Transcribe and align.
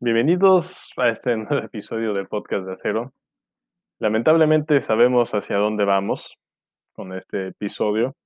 Bienvenidos 0.00 0.90
a 0.96 1.08
este 1.08 1.36
nuevo 1.36 1.64
episodio 1.64 2.12
del 2.12 2.26
podcast 2.26 2.66
de 2.66 2.72
Acero. 2.72 3.14
Lamentablemente 4.00 4.80
sabemos 4.80 5.32
hacia 5.34 5.56
dónde 5.56 5.84
vamos 5.84 6.34
con 6.94 7.12
este 7.12 7.48
episodio 7.48 8.16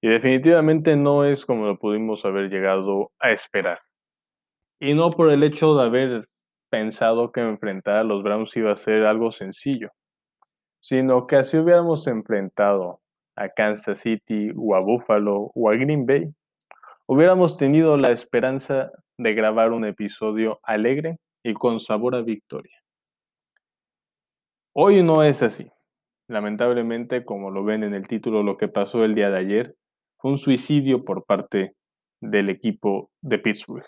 y 0.00 0.08
definitivamente 0.08 0.94
no 0.94 1.24
es 1.24 1.44
como 1.44 1.66
lo 1.66 1.76
pudimos 1.76 2.24
haber 2.24 2.48
llegado 2.48 3.10
a 3.18 3.32
esperar. 3.32 3.80
Y 4.80 4.94
no 4.94 5.10
por 5.10 5.32
el 5.32 5.42
hecho 5.42 5.74
de 5.74 5.82
haber 5.82 6.28
pensado 6.70 7.32
que 7.32 7.40
enfrentar 7.40 7.96
a 7.96 8.04
los 8.04 8.22
Browns 8.22 8.56
iba 8.56 8.70
a 8.70 8.76
ser 8.76 9.04
algo 9.04 9.32
sencillo, 9.32 9.90
sino 10.80 11.26
que 11.26 11.34
así 11.34 11.58
hubiéramos 11.58 12.06
enfrentado 12.06 13.00
a 13.34 13.48
Kansas 13.48 13.98
City 13.98 14.52
o 14.56 14.76
a 14.76 14.80
Buffalo 14.80 15.50
o 15.52 15.68
a 15.68 15.74
Green 15.74 16.06
Bay, 16.06 16.32
hubiéramos 17.06 17.56
tenido 17.56 17.96
la 17.96 18.12
esperanza 18.12 18.92
de 19.18 19.34
grabar 19.34 19.72
un 19.72 19.84
episodio 19.84 20.60
alegre 20.62 21.18
y 21.42 21.54
con 21.54 21.80
sabor 21.80 22.14
a 22.14 22.22
victoria. 22.22 22.76
Hoy 24.72 25.02
no 25.02 25.24
es 25.24 25.42
así. 25.42 25.70
Lamentablemente, 26.28 27.24
como 27.24 27.50
lo 27.50 27.64
ven 27.64 27.82
en 27.82 27.94
el 27.94 28.06
título, 28.06 28.42
lo 28.42 28.56
que 28.56 28.68
pasó 28.68 29.04
el 29.04 29.14
día 29.14 29.30
de 29.30 29.38
ayer 29.38 29.76
fue 30.18 30.30
un 30.30 30.38
suicidio 30.38 31.04
por 31.04 31.24
parte 31.24 31.74
del 32.20 32.48
equipo 32.48 33.10
de 33.20 33.38
Pittsburgh. 33.38 33.86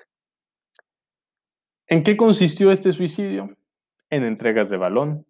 ¿En 1.87 2.03
qué 2.03 2.17
consistió 2.17 2.73
este 2.73 2.93
suicidio? 2.93 3.57
En 4.11 4.25
entregas 4.25 4.69
de 4.69 4.77
balón, 4.79 5.27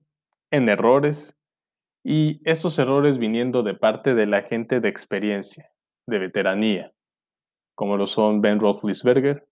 en 0.50 0.68
errores, 0.68 1.36
y 2.02 2.40
esos 2.44 2.78
errores 2.78 3.18
viniendo 3.18 3.62
de 3.62 3.74
parte 3.74 4.14
de 4.14 4.26
la 4.26 4.42
gente 4.42 4.80
de 4.80 4.88
experiencia, 4.88 5.70
de 6.06 6.18
veteranía, 6.18 6.92
como 7.74 7.96
lo 7.98 8.06
son 8.06 8.40
Ben 8.40 8.58
Roethlisberger 8.58 9.49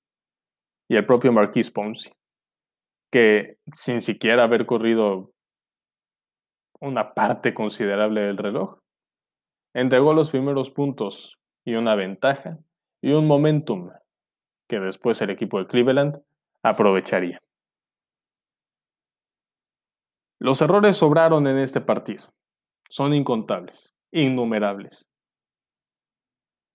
y 0.89 0.97
el 0.97 1.07
propio 1.07 1.33
Marquis 1.33 1.71
Ponzi, 1.71 2.11
que 3.11 3.59
sin 3.75 4.01
siquiera 4.01 4.45
haber 4.45 4.67
corrido 4.67 5.33
una 6.81 7.15
parte 7.15 7.55
considerable 7.55 8.23
del 8.23 8.39
reloj, 8.39 8.79
entregó 9.75 10.15
los 10.15 10.31
primeros 10.31 10.71
puntos 10.71 11.39
y 11.65 11.75
una 11.75 11.95
ventaja 11.95 12.59
y 13.03 13.13
un 13.13 13.27
momentum 13.27 13.91
que 14.69 14.81
después 14.81 15.21
el 15.21 15.31
equipo 15.31 15.59
de 15.59 15.67
Cleveland 15.67 16.23
aprovecharía. 16.63 17.41
Los 20.41 20.63
errores 20.63 20.97
sobraron 20.97 21.47
en 21.47 21.59
este 21.59 21.81
partido. 21.81 22.25
Son 22.89 23.13
incontables, 23.13 23.93
innumerables. 24.13 25.07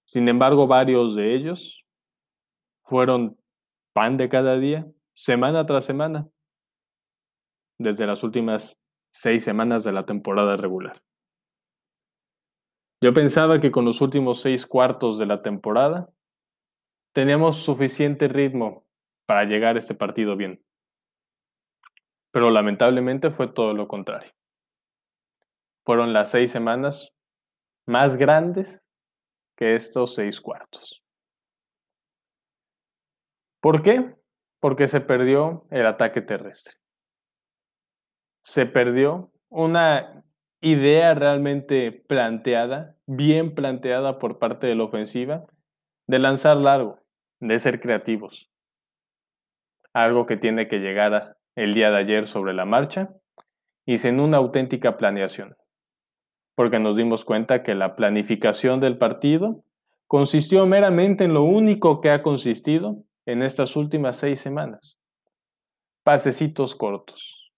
Sin 0.05 0.27
embargo, 0.27 0.67
varios 0.67 1.15
de 1.15 1.33
ellos 1.33 1.85
fueron 2.83 3.37
pan 3.93 4.17
de 4.17 4.27
cada 4.27 4.57
día, 4.57 4.87
semana 5.13 5.65
tras 5.65 5.85
semana, 5.85 6.27
desde 7.79 8.05
las 8.07 8.23
últimas 8.23 8.79
seis 9.11 9.43
semanas 9.43 9.83
de 9.83 9.91
la 9.91 10.05
temporada 10.05 10.57
regular. 10.57 11.01
Yo 13.01 13.13
pensaba 13.13 13.59
que 13.59 13.71
con 13.71 13.85
los 13.85 14.01
últimos 14.01 14.41
seis 14.41 14.65
cuartos 14.65 15.17
de 15.17 15.25
la 15.25 15.41
temporada 15.41 16.09
teníamos 17.13 17.57
suficiente 17.57 18.27
ritmo 18.27 18.87
para 19.25 19.43
llegar 19.43 19.75
a 19.75 19.79
este 19.79 19.93
partido 19.93 20.35
bien. 20.35 20.63
Pero 22.31 22.49
lamentablemente 22.49 23.29
fue 23.29 23.47
todo 23.47 23.73
lo 23.73 23.87
contrario. 23.87 24.31
Fueron 25.85 26.13
las 26.13 26.31
seis 26.31 26.51
semanas 26.51 27.13
más 27.85 28.15
grandes 28.15 28.83
que 29.57 29.75
estos 29.75 30.15
seis 30.15 30.39
cuartos. 30.41 31.02
¿Por 33.63 33.81
qué? 33.81 34.13
Porque 34.59 34.89
se 34.89 34.99
perdió 34.99 35.65
el 35.71 35.85
ataque 35.85 36.21
terrestre. 36.21 36.73
Se 38.43 38.65
perdió 38.65 39.31
una 39.47 40.25
idea 40.59 41.13
realmente 41.13 41.93
planteada, 41.93 42.97
bien 43.07 43.55
planteada 43.55 44.19
por 44.19 44.37
parte 44.37 44.67
de 44.67 44.75
la 44.75 44.83
ofensiva, 44.83 45.45
de 46.07 46.19
lanzar 46.19 46.57
largo, 46.57 46.99
de 47.39 47.57
ser 47.59 47.79
creativos. 47.79 48.51
Algo 49.93 50.25
que 50.25 50.35
tiene 50.35 50.67
que 50.67 50.79
llegar 50.79 51.37
el 51.55 51.73
día 51.73 51.89
de 51.89 51.99
ayer 51.99 52.27
sobre 52.27 52.53
la 52.53 52.65
marcha 52.65 53.13
y 53.85 53.99
sin 53.99 54.19
una 54.19 54.39
auténtica 54.39 54.97
planeación 54.97 55.55
porque 56.55 56.79
nos 56.79 56.95
dimos 56.95 57.25
cuenta 57.25 57.63
que 57.63 57.75
la 57.75 57.95
planificación 57.95 58.79
del 58.79 58.97
partido 58.97 59.63
consistió 60.07 60.65
meramente 60.65 61.23
en 61.23 61.33
lo 61.33 61.43
único 61.43 62.01
que 62.01 62.11
ha 62.11 62.21
consistido 62.21 63.03
en 63.25 63.41
estas 63.41 63.75
últimas 63.75 64.17
seis 64.17 64.39
semanas. 64.39 64.99
Pasecitos 66.03 66.75
cortos. 66.75 67.51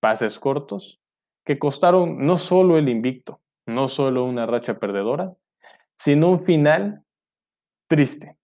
Pases 0.00 0.38
cortos 0.38 1.00
que 1.44 1.58
costaron 1.58 2.26
no 2.26 2.38
solo 2.38 2.78
el 2.78 2.88
invicto, 2.88 3.40
no 3.66 3.88
solo 3.88 4.24
una 4.24 4.46
racha 4.46 4.78
perdedora, 4.78 5.34
sino 5.98 6.30
un 6.30 6.40
final 6.40 7.04
triste, 7.88 8.36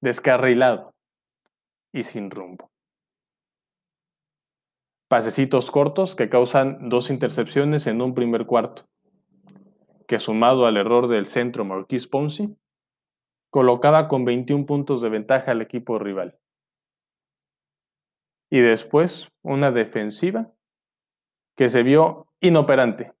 descarrilado 0.00 0.94
y 1.92 2.02
sin 2.02 2.30
rumbo. 2.30 2.70
Pasecitos 5.08 5.70
cortos 5.70 6.14
que 6.14 6.28
causan 6.28 6.88
dos 6.88 7.10
intercepciones 7.10 7.86
en 7.86 8.00
un 8.00 8.14
primer 8.14 8.46
cuarto 8.46 8.86
que 10.10 10.18
sumado 10.18 10.66
al 10.66 10.76
error 10.76 11.06
del 11.06 11.24
centro 11.24 11.64
Marquis 11.64 12.08
Ponzi, 12.08 12.56
colocaba 13.50 14.08
con 14.08 14.24
21 14.24 14.64
puntos 14.64 15.02
de 15.02 15.08
ventaja 15.08 15.52
al 15.52 15.60
equipo 15.60 15.98
rival. 15.98 16.38
Y 18.50 18.60
después 18.60 19.28
una 19.42 19.70
defensiva 19.70 20.52
que 21.56 21.68
se 21.68 21.82
vio 21.82 22.28
inoperante, 22.40 23.12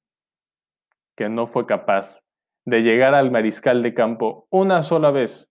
que 1.16 1.28
no 1.28 1.46
fue 1.46 1.66
capaz 1.66 2.20
de 2.64 2.82
llegar 2.82 3.14
al 3.14 3.30
mariscal 3.30 3.82
de 3.82 3.94
campo 3.94 4.46
una 4.50 4.82
sola 4.82 5.10
vez, 5.10 5.50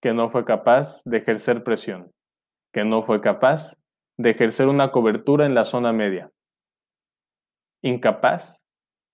que 0.00 0.12
no 0.12 0.28
fue 0.28 0.44
capaz 0.44 1.02
de 1.04 1.18
ejercer 1.18 1.62
presión, 1.62 2.12
que 2.72 2.84
no 2.84 3.02
fue 3.02 3.20
capaz 3.20 3.74
de 4.18 4.30
ejercer 4.30 4.68
una 4.68 4.92
cobertura 4.92 5.46
en 5.46 5.54
la 5.54 5.64
zona 5.64 5.92
media, 5.92 6.30
incapaz 7.82 8.62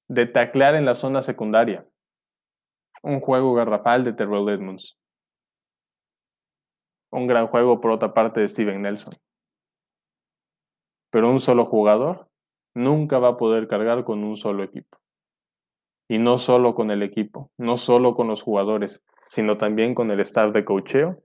de 0.09 0.27
taclear 0.27 0.75
en 0.75 0.85
la 0.85 0.95
zona 0.95 1.23
secundaria. 1.23 1.87
Un 3.03 3.21
juego 3.21 3.55
garrafal 3.55 4.05
de 4.05 4.13
Terrell 4.13 4.49
Edmonds. 4.49 4.97
Un 7.11 7.27
gran 7.27 7.49
juego 7.49 7.81
por 7.81 7.91
otra 7.91 8.15
parte 8.15 8.41
de 8.41 8.49
Steven 8.49 8.81
Nelson. 8.81 9.13
Pero 11.11 11.29
un 11.29 11.41
solo 11.41 11.65
jugador 11.67 12.29
nunca 12.75 13.19
va 13.19 13.31
a 13.31 13.37
poder 13.37 13.69
cargar 13.69 14.05
con 14.05 14.23
un 14.25 14.37
solo 14.37 14.63
equipo. 14.63 14.99
Y 16.09 16.19
no 16.19 16.39
solo 16.39 16.75
con 16.75 16.91
el 16.91 17.03
equipo, 17.03 17.51
no 17.59 17.77
solo 17.77 18.15
con 18.15 18.29
los 18.29 18.43
jugadores, 18.43 19.03
sino 19.25 19.59
también 19.59 19.95
con 19.95 20.11
el 20.11 20.21
staff 20.21 20.53
de 20.53 20.65
cocheo, 20.65 21.23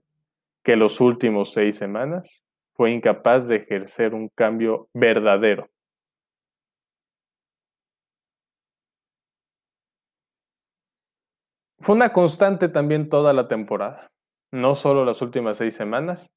que 0.64 0.76
los 0.76 1.00
últimos 1.00 1.52
seis 1.52 1.76
semanas 1.76 2.44
fue 2.74 2.90
incapaz 2.90 3.48
de 3.48 3.56
ejercer 3.56 4.14
un 4.14 4.28
cambio 4.28 4.88
verdadero 4.92 5.68
Fue 11.88 11.96
una 11.96 12.12
constante 12.12 12.68
también 12.68 13.08
toda 13.08 13.32
la 13.32 13.48
temporada, 13.48 14.10
no 14.52 14.74
solo 14.74 15.06
las 15.06 15.22
últimas 15.22 15.56
seis 15.56 15.74
semanas, 15.74 16.30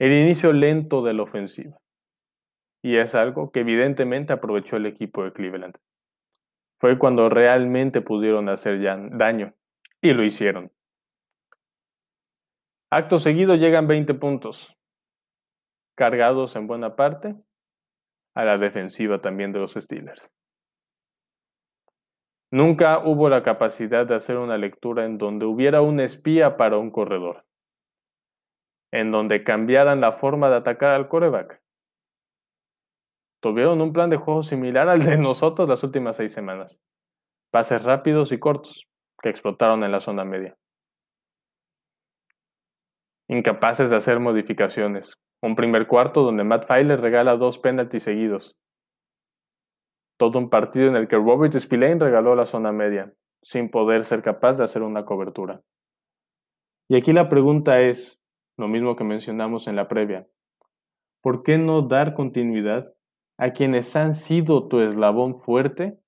el 0.00 0.12
inicio 0.12 0.52
lento 0.52 1.00
de 1.04 1.14
la 1.14 1.22
ofensiva. 1.22 1.78
Y 2.82 2.96
es 2.96 3.14
algo 3.14 3.52
que 3.52 3.60
evidentemente 3.60 4.32
aprovechó 4.32 4.78
el 4.78 4.86
equipo 4.86 5.22
de 5.22 5.32
Cleveland. 5.32 5.76
Fue 6.80 6.98
cuando 6.98 7.28
realmente 7.28 8.00
pudieron 8.00 8.48
hacer 8.48 8.80
daño, 9.16 9.54
y 10.02 10.12
lo 10.12 10.24
hicieron. 10.24 10.72
Acto 12.90 13.20
seguido 13.20 13.54
llegan 13.54 13.86
20 13.86 14.12
puntos, 14.14 14.76
cargados 15.96 16.56
en 16.56 16.66
buena 16.66 16.96
parte 16.96 17.36
a 18.34 18.44
la 18.44 18.58
defensiva 18.58 19.20
también 19.20 19.52
de 19.52 19.60
los 19.60 19.74
Steelers. 19.74 20.32
Nunca 22.50 23.00
hubo 23.00 23.28
la 23.28 23.42
capacidad 23.42 24.06
de 24.06 24.14
hacer 24.14 24.36
una 24.36 24.56
lectura 24.56 25.04
en 25.04 25.18
donde 25.18 25.46
hubiera 25.46 25.82
un 25.82 25.98
espía 25.98 26.56
para 26.56 26.78
un 26.78 26.90
corredor, 26.90 27.44
en 28.92 29.10
donde 29.10 29.42
cambiaran 29.42 30.00
la 30.00 30.12
forma 30.12 30.48
de 30.48 30.56
atacar 30.56 30.90
al 30.90 31.08
coreback. 31.08 31.60
Tuvieron 33.40 33.80
un 33.80 33.92
plan 33.92 34.10
de 34.10 34.16
juego 34.16 34.42
similar 34.42 34.88
al 34.88 35.04
de 35.04 35.18
nosotros 35.18 35.68
las 35.68 35.82
últimas 35.82 36.16
seis 36.16 36.32
semanas. 36.32 36.80
Pases 37.50 37.82
rápidos 37.82 38.32
y 38.32 38.38
cortos, 38.38 38.86
que 39.20 39.28
explotaron 39.28 39.82
en 39.82 39.92
la 39.92 40.00
zona 40.00 40.24
media. 40.24 40.56
Incapaces 43.28 43.90
de 43.90 43.96
hacer 43.96 44.20
modificaciones. 44.20 45.18
Un 45.42 45.56
primer 45.56 45.86
cuarto 45.86 46.22
donde 46.22 46.44
Matt 46.44 46.66
Filer 46.66 47.00
regala 47.00 47.36
dos 47.36 47.58
penaltis 47.58 48.04
seguidos, 48.04 48.56
todo 50.16 50.38
un 50.38 50.50
partido 50.50 50.88
en 50.88 50.96
el 50.96 51.08
que 51.08 51.16
Robert 51.16 51.54
Spillane 51.54 51.98
regaló 51.98 52.34
la 52.34 52.46
zona 52.46 52.72
media, 52.72 53.12
sin 53.42 53.70
poder 53.70 54.04
ser 54.04 54.22
capaz 54.22 54.54
de 54.54 54.64
hacer 54.64 54.82
una 54.82 55.04
cobertura. 55.04 55.62
Y 56.88 56.96
aquí 56.96 57.12
la 57.12 57.28
pregunta 57.28 57.80
es, 57.80 58.20
lo 58.56 58.68
mismo 58.68 58.96
que 58.96 59.04
mencionamos 59.04 59.68
en 59.68 59.76
la 59.76 59.88
previa, 59.88 60.26
¿por 61.20 61.42
qué 61.42 61.58
no 61.58 61.82
dar 61.82 62.14
continuidad 62.14 62.94
a 63.38 63.50
quienes 63.50 63.94
han 63.96 64.14
sido 64.14 64.68
tu 64.68 64.80
eslabón 64.80 65.38
fuerte 65.38 65.98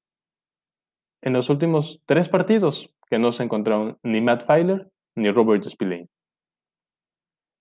en 1.22 1.32
los 1.32 1.50
últimos 1.50 2.00
tres 2.06 2.28
partidos 2.28 2.94
que 3.10 3.18
no 3.18 3.32
se 3.32 3.42
encontraron 3.42 3.98
ni 4.02 4.20
Matt 4.20 4.42
Filer 4.42 4.88
ni 5.16 5.30
Robert 5.30 5.64
Spillane? 5.64 6.08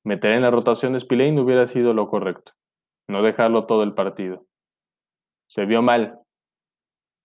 Meter 0.05 0.31
en 0.31 0.43
la 0.43 0.51
rotación 0.51 0.97
Spillane 0.97 1.41
hubiera 1.41 1.65
sido 1.65 1.93
lo 1.93 2.07
correcto, 2.07 2.53
no 3.09 3.23
dejarlo 3.23 3.65
todo 3.65 3.83
el 3.83 3.93
partido. 3.93 4.45
Se 5.49 5.65
vio 5.65 5.81
mal, 5.81 6.19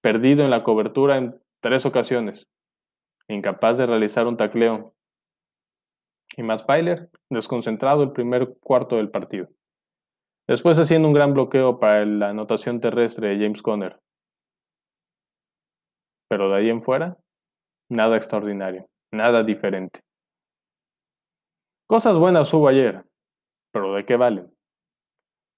perdido 0.03 0.45
en 0.45 0.51
la 0.51 0.63
cobertura 0.65 1.17
en 1.17 1.41
tres 1.61 1.87
ocasiones, 1.87 2.49
incapaz 3.29 3.79
de 3.79 3.87
realizar 3.87 4.27
un 4.27 4.37
tacleo. 4.37 4.95
Y 6.37 6.43
Matt 6.43 6.67
Filer, 6.67 7.09
desconcentrado 7.31 8.03
el 8.03 8.13
primer 8.13 8.57
cuarto 8.61 8.97
del 8.97 9.11
partido. 9.11 9.49
Después 10.49 10.79
haciendo 10.79 11.09
un 11.09 11.15
gran 11.15 11.33
bloqueo 11.35 11.79
para 11.79 12.05
la 12.05 12.31
anotación 12.31 12.81
terrestre 12.81 13.29
de 13.29 13.45
James 13.45 13.63
Conner. 13.63 14.01
Pero 16.29 16.49
de 16.49 16.57
ahí 16.57 16.69
en 16.69 16.83
fuera, 16.83 17.17
nada 17.89 18.17
extraordinario, 18.17 18.89
nada 19.13 19.45
diferente. 19.45 20.01
Cosas 21.87 22.17
buenas 22.17 22.53
hubo 22.55 22.69
ayer, 22.69 23.05
pero 23.71 23.95
¿de 23.95 24.05
qué 24.05 24.17
valen? 24.17 24.53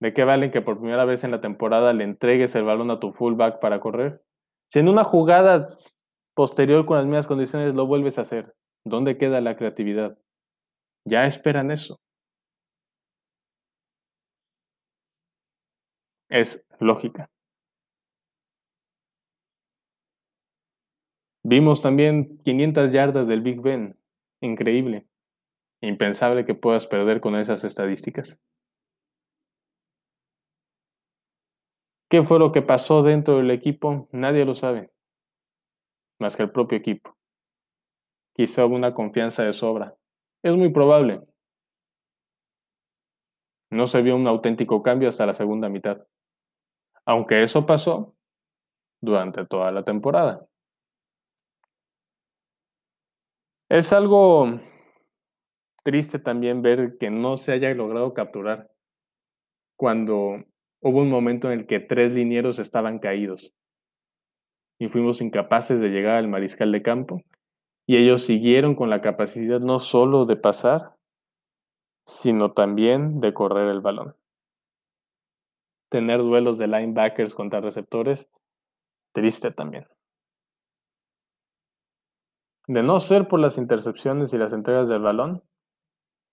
¿De 0.00 0.12
qué 0.12 0.24
valen 0.24 0.50
que 0.50 0.60
por 0.60 0.80
primera 0.80 1.04
vez 1.04 1.24
en 1.24 1.30
la 1.30 1.40
temporada 1.40 1.92
le 1.92 2.04
entregues 2.04 2.54
el 2.56 2.64
balón 2.64 2.90
a 2.90 3.00
tu 3.00 3.12
fullback 3.12 3.60
para 3.60 3.80
correr? 3.80 4.20
Si 4.70 4.78
en 4.80 4.88
una 4.88 5.04
jugada 5.04 5.68
posterior 6.34 6.84
con 6.86 6.96
las 6.96 7.06
mismas 7.06 7.26
condiciones 7.26 7.74
lo 7.74 7.86
vuelves 7.86 8.18
a 8.18 8.22
hacer, 8.22 8.54
¿dónde 8.84 9.16
queda 9.16 9.40
la 9.40 9.56
creatividad? 9.56 10.18
Ya 11.06 11.26
esperan 11.26 11.70
eso. 11.70 12.00
Es 16.28 16.64
lógica. 16.80 17.30
Vimos 21.46 21.82
también 21.82 22.38
500 22.44 22.90
yardas 22.90 23.28
del 23.28 23.42
Big 23.42 23.60
Ben. 23.60 23.96
Increíble. 24.40 25.06
Impensable 25.82 26.46
que 26.46 26.54
puedas 26.54 26.86
perder 26.86 27.20
con 27.20 27.36
esas 27.36 27.64
estadísticas. 27.64 28.38
¿Qué 32.14 32.22
fue 32.22 32.38
lo 32.38 32.52
que 32.52 32.62
pasó 32.62 33.02
dentro 33.02 33.38
del 33.38 33.50
equipo? 33.50 34.06
Nadie 34.12 34.44
lo 34.44 34.54
sabe, 34.54 34.92
más 36.20 36.36
que 36.36 36.44
el 36.44 36.52
propio 36.52 36.78
equipo. 36.78 37.16
Quizá 38.36 38.64
hubo 38.64 38.76
una 38.76 38.94
confianza 38.94 39.42
de 39.42 39.52
sobra. 39.52 39.96
Es 40.40 40.54
muy 40.54 40.68
probable. 40.68 41.22
No 43.68 43.88
se 43.88 44.00
vio 44.00 44.14
un 44.14 44.28
auténtico 44.28 44.80
cambio 44.80 45.08
hasta 45.08 45.26
la 45.26 45.34
segunda 45.34 45.68
mitad. 45.68 46.06
Aunque 47.04 47.42
eso 47.42 47.66
pasó 47.66 48.14
durante 49.02 49.44
toda 49.44 49.72
la 49.72 49.82
temporada. 49.82 50.46
Es 53.68 53.92
algo 53.92 54.60
triste 55.82 56.20
también 56.20 56.62
ver 56.62 56.96
que 56.96 57.10
no 57.10 57.36
se 57.36 57.50
haya 57.50 57.74
logrado 57.74 58.14
capturar 58.14 58.70
cuando 59.76 60.44
hubo 60.84 61.00
un 61.00 61.08
momento 61.08 61.50
en 61.50 61.60
el 61.60 61.66
que 61.66 61.80
tres 61.80 62.12
linieros 62.12 62.58
estaban 62.58 62.98
caídos 62.98 63.54
y 64.78 64.88
fuimos 64.88 65.22
incapaces 65.22 65.80
de 65.80 65.88
llegar 65.88 66.16
al 66.16 66.28
mariscal 66.28 66.70
de 66.72 66.82
campo 66.82 67.22
y 67.86 67.96
ellos 67.96 68.22
siguieron 68.22 68.74
con 68.74 68.90
la 68.90 69.00
capacidad 69.00 69.60
no 69.60 69.78
solo 69.78 70.26
de 70.26 70.36
pasar, 70.36 70.94
sino 72.06 72.52
también 72.52 73.20
de 73.20 73.32
correr 73.32 73.68
el 73.70 73.80
balón. 73.80 74.14
Tener 75.90 76.18
duelos 76.18 76.58
de 76.58 76.66
linebackers 76.66 77.34
contra 77.34 77.62
receptores, 77.62 78.28
triste 79.14 79.50
también. 79.52 79.86
De 82.66 82.82
no 82.82 83.00
ser 83.00 83.26
por 83.26 83.40
las 83.40 83.56
intercepciones 83.56 84.34
y 84.34 84.38
las 84.38 84.52
entregas 84.52 84.88
del 84.90 85.00
balón, 85.00 85.42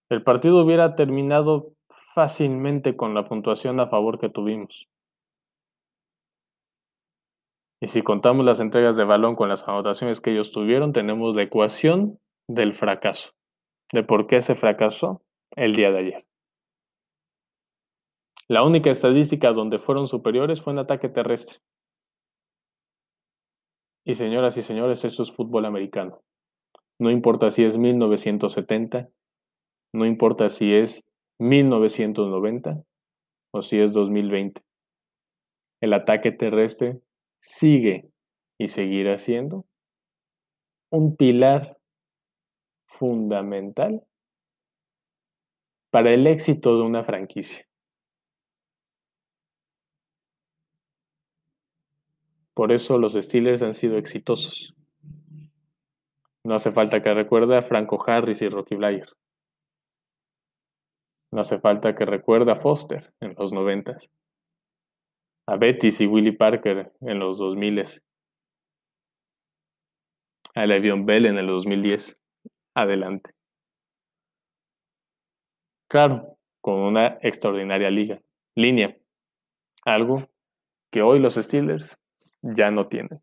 el 0.10 0.24
partido 0.24 0.62
hubiera 0.62 0.96
terminado 0.96 1.74
fácilmente 2.14 2.96
con 2.96 3.14
la 3.14 3.26
puntuación 3.26 3.80
a 3.80 3.88
favor 3.88 4.20
que 4.20 4.30
tuvimos. 4.30 4.88
Y 7.82 7.88
si 7.88 8.04
contamos 8.04 8.46
las 8.46 8.60
entregas 8.60 8.96
de 8.96 9.06
balón 9.06 9.36
con 9.36 9.50
las 9.50 9.68
anotaciones 9.68 10.22
que 10.22 10.32
ellos 10.32 10.52
tuvieron, 10.52 10.94
tenemos 10.94 11.36
la 11.36 11.44
ecuación 11.44 12.20
del 12.48 12.74
fracaso, 12.74 13.32
de 13.92 14.04
por 14.04 14.28
qué 14.28 14.42
se 14.42 14.56
fracasó 14.56 15.24
el 15.56 15.76
día 15.76 15.92
de 15.92 16.00
ayer. 16.00 16.26
La 18.48 18.64
única 18.64 18.92
estadística 18.92 19.54
donde 19.54 19.80
fueron 19.80 20.08
superiores 20.08 20.62
fue 20.62 20.74
en 20.74 20.80
ataque 20.80 21.10
terrestre. 21.10 21.60
Y 24.06 24.16
señoras 24.16 24.58
y 24.58 24.62
señores, 24.62 25.06
esto 25.06 25.24
es 25.24 25.32
fútbol 25.32 25.66
americano. 25.66 26.22
No 27.00 27.10
importa 27.10 27.50
si 27.50 27.64
es 27.64 27.78
1970, 27.78 29.10
no 29.94 30.06
importa 30.06 30.50
si 30.50 30.74
es 30.74 31.04
1990 31.42 32.84
o 33.52 33.62
si 33.64 33.80
es 33.80 33.92
2020. 33.94 34.62
El 35.82 35.94
ataque 35.94 36.32
terrestre 36.32 37.02
sigue 37.42 38.12
y 38.60 38.68
seguirá 38.68 39.18
siendo 39.18 39.66
un 40.92 41.16
pilar 41.16 41.80
fundamental 42.88 44.04
para 45.90 46.14
el 46.14 46.28
éxito 46.28 46.78
de 46.78 46.84
una 46.84 47.04
franquicia. 47.04 47.68
Por 52.54 52.72
eso 52.72 53.00
los 53.00 53.14
Steelers 53.14 53.64
han 53.64 53.74
sido 53.74 53.98
exitosos. 53.98 54.76
No 56.44 56.54
hace 56.54 56.72
falta 56.72 57.02
que 57.02 57.12
recuerde 57.16 57.58
a 57.58 57.64
Franco 57.64 58.04
Harris 58.06 58.44
y 58.44 58.50
Rocky 58.50 58.76
Blair. 58.76 59.08
No 61.32 61.42
hace 61.42 61.60
falta 61.60 61.96
que 61.96 62.06
recuerde 62.06 62.52
a 62.52 62.58
Foster 62.58 63.14
en 63.22 63.36
los 63.38 63.54
noventas, 63.54 64.10
a 65.48 65.56
Betis 65.56 66.02
y 66.02 66.08
Willie 66.08 66.36
Parker 66.36 66.92
en 67.00 67.20
los 67.20 67.38
2000, 67.38 67.84
a 70.56 70.66
Le'Veon 70.66 71.06
Bell 71.06 71.28
en 71.28 71.38
el 71.38 71.48
2010. 71.48 72.18
Adelante. 72.76 73.32
Claro, 75.90 76.38
con 76.62 76.80
una 76.80 77.18
extraordinaria 77.22 77.90
liga, 77.90 78.22
línea, 78.56 78.98
algo 79.86 80.28
que 80.92 81.02
hoy 81.02 81.20
los 81.20 81.36
Steelers 81.36 81.98
ya 82.42 82.72
no 82.72 82.88
tienen. 82.88 83.22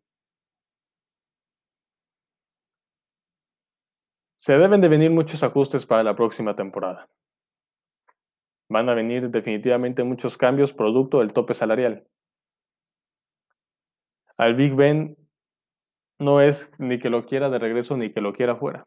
Se 4.37 4.57
deben 4.57 4.81
de 4.81 4.87
venir 4.87 5.11
muchos 5.11 5.43
ajustes 5.43 5.85
para 5.85 6.03
la 6.03 6.15
próxima 6.15 6.55
temporada 6.55 7.09
van 8.69 8.87
a 8.87 8.93
venir 8.93 9.29
definitivamente 9.29 10.03
muchos 10.03 10.37
cambios 10.37 10.73
producto 10.73 11.19
del 11.19 11.33
tope 11.33 11.53
salarial. 11.53 12.07
Al 14.37 14.55
Big 14.55 14.75
Ben 14.75 15.17
no 16.19 16.39
es 16.41 16.71
ni 16.79 16.99
que 16.99 17.09
lo 17.09 17.25
quiera 17.25 17.49
de 17.49 17.59
regreso 17.59 17.97
ni 17.97 18.11
que 18.11 18.21
lo 18.21 18.33
quiera 18.33 18.55
fuera, 18.55 18.83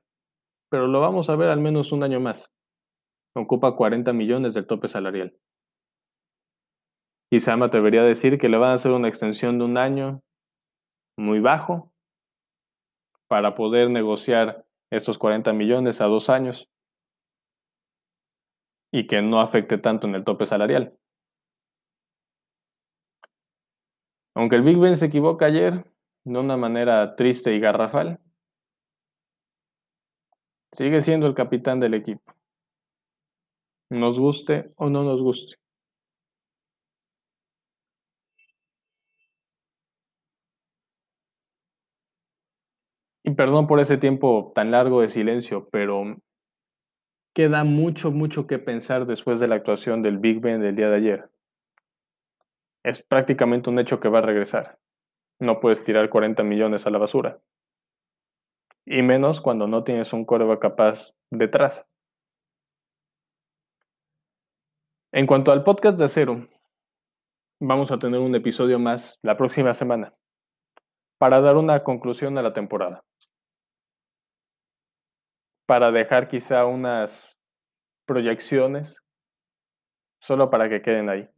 pero 0.70 0.86
lo 0.86 1.00
vamos 1.00 1.28
a 1.28 1.36
ver 1.36 1.48
al 1.48 1.60
menos 1.60 1.92
un 1.92 2.02
año 2.04 2.20
más. 2.20 2.50
Ocupa 3.34 3.76
40 3.76 4.12
millones 4.12 4.54
del 4.54 4.66
tope 4.66 4.88
salarial. 4.88 5.36
Quizá 7.30 7.56
me 7.56 7.64
atrevería 7.64 8.02
decir 8.02 8.38
que 8.38 8.48
le 8.48 8.58
van 8.58 8.70
a 8.70 8.74
hacer 8.74 8.92
una 8.92 9.08
extensión 9.08 9.58
de 9.58 9.64
un 9.64 9.78
año 9.78 10.20
muy 11.16 11.40
bajo 11.40 11.92
para 13.26 13.54
poder 13.54 13.90
negociar 13.90 14.66
estos 14.90 15.16
40 15.16 15.54
millones 15.54 16.02
a 16.02 16.04
dos 16.04 16.28
años 16.28 16.71
y 18.92 19.06
que 19.06 19.22
no 19.22 19.40
afecte 19.40 19.78
tanto 19.78 20.06
en 20.06 20.14
el 20.14 20.24
tope 20.24 20.46
salarial. 20.46 20.96
Aunque 24.34 24.56
el 24.56 24.62
Big 24.62 24.78
Ben 24.78 24.96
se 24.96 25.06
equivoca 25.06 25.46
ayer 25.46 25.84
de 26.24 26.38
una 26.38 26.56
manera 26.56 27.16
triste 27.16 27.54
y 27.54 27.60
garrafal, 27.60 28.20
sigue 30.72 31.00
siendo 31.02 31.26
el 31.26 31.34
capitán 31.34 31.80
del 31.80 31.94
equipo. 31.94 32.34
Nos 33.90 34.18
guste 34.18 34.72
o 34.76 34.88
no 34.90 35.02
nos 35.04 35.22
guste. 35.22 35.56
Y 43.24 43.34
perdón 43.34 43.66
por 43.66 43.80
ese 43.80 43.98
tiempo 43.98 44.52
tan 44.54 44.70
largo 44.70 45.00
de 45.00 45.08
silencio, 45.08 45.68
pero 45.70 46.16
queda 47.32 47.64
mucho, 47.64 48.10
mucho 48.10 48.46
que 48.46 48.58
pensar 48.58 49.06
después 49.06 49.40
de 49.40 49.48
la 49.48 49.56
actuación 49.56 50.02
del 50.02 50.18
Big 50.18 50.40
Ben 50.40 50.60
del 50.60 50.76
día 50.76 50.90
de 50.90 50.96
ayer. 50.96 51.30
Es 52.82 53.02
prácticamente 53.02 53.70
un 53.70 53.78
hecho 53.78 54.00
que 54.00 54.08
va 54.08 54.18
a 54.18 54.22
regresar. 54.22 54.78
No 55.38 55.60
puedes 55.60 55.82
tirar 55.82 56.08
40 56.08 56.42
millones 56.42 56.86
a 56.86 56.90
la 56.90 56.98
basura. 56.98 57.40
Y 58.84 59.02
menos 59.02 59.40
cuando 59.40 59.66
no 59.66 59.84
tienes 59.84 60.12
un 60.12 60.24
coreback 60.24 60.60
capaz 60.60 61.14
detrás. 61.30 61.86
En 65.12 65.26
cuanto 65.26 65.52
al 65.52 65.62
podcast 65.62 65.98
de 65.98 66.04
acero, 66.04 66.48
vamos 67.60 67.92
a 67.92 67.98
tener 67.98 68.18
un 68.18 68.34
episodio 68.34 68.78
más 68.78 69.18
la 69.22 69.36
próxima 69.36 69.72
semana 69.74 70.14
para 71.18 71.40
dar 71.40 71.56
una 71.56 71.84
conclusión 71.84 72.36
a 72.38 72.42
la 72.42 72.52
temporada. 72.52 73.04
Para 75.66 75.90
dejar 75.90 76.28
quizá 76.28 76.66
unas 76.66 77.36
proyecciones 78.06 79.02
solo 80.20 80.50
para 80.50 80.68
que 80.68 80.82
queden 80.82 81.08
ahí. 81.08 81.28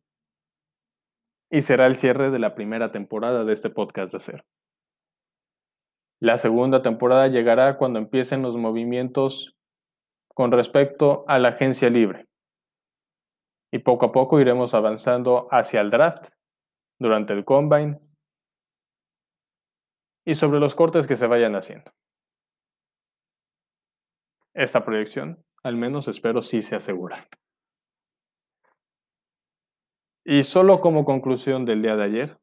Y 1.51 1.63
será 1.63 1.87
el 1.87 1.97
cierre 1.97 2.31
de 2.31 2.39
la 2.39 2.55
primera 2.55 2.91
temporada 2.91 3.45
de 3.45 3.53
este 3.53 3.71
podcast 3.71 4.13
de 4.13 4.17
acero. 4.19 4.45
La 6.21 6.39
segunda 6.39 6.83
temporada 6.83 7.29
llegará 7.29 7.77
cuando 7.77 7.99
empiecen 7.99 8.43
los 8.43 8.57
movimientos 8.57 9.57
con 10.29 10.53
respecto 10.53 11.25
a 11.29 11.39
la 11.39 11.51
agencia 11.51 11.91
libre. 11.91 12.27
Y 13.73 13.81
poco 13.81 14.07
a 14.07 14.13
poco 14.13 14.41
iremos 14.41 14.75
avanzando 14.75 15.49
hacia 15.51 15.81
el 15.81 15.91
draft, 15.91 16.29
durante 16.99 17.33
el 17.33 17.45
combine 17.45 18.01
y 20.25 20.35
sobre 20.35 20.61
los 20.61 20.75
cortes 20.75 21.07
que 21.07 21.17
se 21.17 21.27
vayan 21.27 21.55
haciendo. 21.55 21.93
Esta 24.55 24.85
proyección, 24.85 25.45
al 25.63 25.77
menos 25.77 26.09
espero, 26.09 26.43
sí 26.43 26.63
se 26.63 26.77
asegura. 26.77 27.27
Y 30.25 30.43
solo 30.45 30.81
como 30.81 31.05
conclusión 31.05 31.65
del 31.65 31.83
día 31.83 31.97
de 31.97 32.05
ayer, 32.05 32.39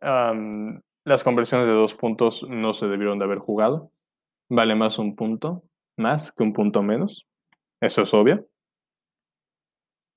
las 0.00 1.22
conversiones 1.22 1.66
de 1.66 1.74
dos 1.74 1.94
puntos 1.94 2.46
no 2.48 2.72
se 2.72 2.86
debieron 2.86 3.18
de 3.18 3.26
haber 3.26 3.38
jugado. 3.38 3.90
Vale 4.48 4.74
más 4.74 4.98
un 4.98 5.16
punto 5.16 5.64
más 5.96 6.32
que 6.32 6.42
un 6.42 6.52
punto 6.52 6.82
menos. 6.82 7.26
Eso 7.80 8.02
es 8.02 8.14
obvio. 8.14 8.46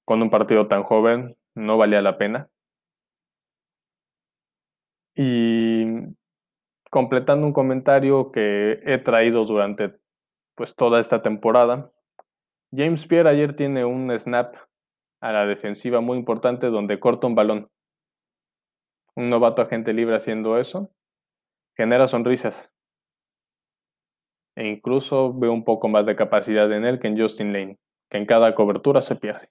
Con 0.06 0.22
un 0.22 0.30
partido 0.30 0.68
tan 0.68 0.84
joven 0.84 1.38
no 1.56 1.78
valía 1.78 2.02
la 2.02 2.18
pena. 2.18 2.50
Y 5.16 5.86
completando 6.90 7.46
un 7.46 7.54
comentario 7.54 8.32
que 8.32 8.80
he 8.86 8.98
traído 9.00 9.46
durante 9.46 9.98
pues 10.58 10.76
toda 10.76 11.00
esta 11.00 11.22
temporada, 11.22 11.92
James 12.76 13.08
Pierre 13.08 13.30
ayer 13.30 13.56
tiene 13.56 13.86
un 13.86 14.12
snap 14.20 14.58
a 15.22 15.32
la 15.32 15.46
defensiva 15.46 16.02
muy 16.02 16.18
importante 16.18 16.68
donde 16.68 17.00
corta 17.00 17.28
un 17.28 17.36
balón 17.36 17.70
un 19.18 19.32
novato 19.32 19.64
agente 19.64 19.94
libre 19.94 20.16
haciendo 20.16 20.60
eso, 20.60 20.92
genera 21.76 22.08
sonrisas. 22.08 22.72
E 24.56 24.68
incluso 24.68 25.34
veo 25.34 25.52
un 25.52 25.66
poco 25.66 25.90
más 25.90 26.06
de 26.06 26.16
capacidad 26.16 26.72
en 26.72 26.86
él 26.86 27.00
que 27.00 27.08
en 27.08 27.20
Justin 27.20 27.52
Lane, 27.52 27.80
que 28.10 28.18
en 28.18 28.28
cada 28.28 28.54
cobertura 28.54 29.02
se 29.02 29.16
pierde. 29.16 29.50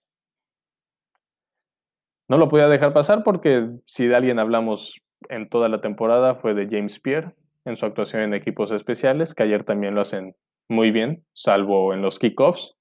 No 2.29 2.39
lo 2.39 2.49
podía 2.49 2.69
dejar 2.69 2.93
pasar 2.93 3.25
porque 3.25 3.69
si 3.85 4.07
de 4.07 4.15
alguien 4.15 4.39
hablamos 4.39 5.01
en 5.29 5.49
toda 5.49 5.69
la 5.69 5.81
temporada 5.81 6.37
fue 6.37 6.55
de 6.55 6.69
James 6.71 7.01
Pierre 7.01 7.35
en 7.65 7.77
su 7.77 7.87
actuación 7.87 8.23
en 8.23 8.35
equipos 8.35 8.71
especiales, 8.71 9.35
que 9.35 9.43
ayer 9.43 9.65
también 9.65 9.97
lo 9.97 10.01
hacen 10.01 10.37
muy 10.69 10.91
bien, 10.91 11.25
salvo 11.33 11.95
en 11.95 12.03
los 12.03 12.19
kickoffs, 12.19 12.77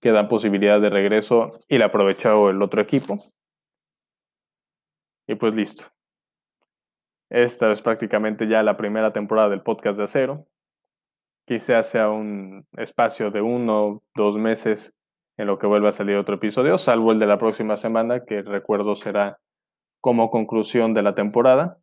que 0.00 0.12
dan 0.12 0.28
posibilidad 0.28 0.80
de 0.80 0.90
regreso 0.90 1.58
y 1.68 1.78
le 1.78 1.84
aprovechado 1.84 2.50
el 2.50 2.62
otro 2.62 2.80
equipo. 2.80 3.18
Y 5.26 5.34
pues 5.34 5.54
listo. 5.54 5.84
Esta 7.30 7.70
es 7.70 7.80
prácticamente 7.80 8.48
ya 8.48 8.62
la 8.62 8.76
primera 8.76 9.12
temporada 9.12 9.48
del 9.48 9.62
podcast 9.62 9.96
de 9.98 10.04
acero. 10.04 10.46
Quizás 11.46 11.88
sea 11.88 12.10
un 12.10 12.66
espacio 12.76 13.30
de 13.30 13.40
uno 13.40 14.02
dos 14.14 14.36
meses 14.36 14.94
en 15.36 15.46
lo 15.46 15.58
que 15.58 15.66
vuelva 15.66 15.90
a 15.90 15.92
salir 15.92 16.16
otro 16.16 16.34
episodio, 16.34 16.76
salvo 16.76 17.12
el 17.12 17.18
de 17.18 17.26
la 17.26 17.38
próxima 17.38 17.76
semana, 17.76 18.24
que 18.24 18.42
recuerdo 18.42 18.94
será 18.94 19.38
como 20.00 20.30
conclusión 20.30 20.92
de 20.92 21.02
la 21.02 21.14
temporada. 21.14 21.78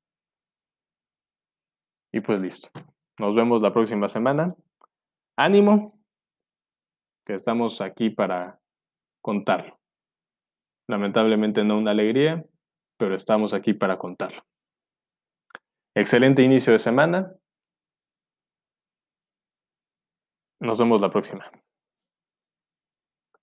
Y 2.12 2.20
pues 2.20 2.42
listo. 2.42 2.70
Nos 3.18 3.36
vemos 3.36 3.62
la 3.62 3.74
próxima 3.74 4.08
semana. 4.10 4.50
Ánimo, 5.40 6.00
que 7.24 7.36
estamos 7.36 7.80
aquí 7.80 8.10
para 8.10 8.60
contarlo. 9.22 9.80
Lamentablemente 10.90 11.64
no 11.64 11.78
una 11.78 11.92
alegría, 11.92 12.44
pero 12.98 13.14
estamos 13.16 13.54
aquí 13.54 13.74
para 13.74 14.00
contarlo. 14.00 14.42
Excelente 15.96 16.42
inicio 16.42 16.74
de 16.74 16.80
semana. 16.80 17.36
Nos 20.60 20.80
vemos 20.80 21.02
la 21.02 21.12
próxima. 21.12 21.52